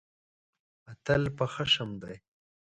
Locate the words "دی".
2.01-2.15